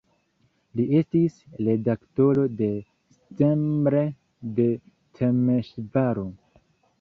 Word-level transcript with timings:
Li 0.77 0.85
estis 0.99 1.35
redaktoro 1.67 2.45
de 2.61 2.69
"Szemle" 3.19 4.03
de 4.61 4.67
Temeŝvaro. 5.21 6.27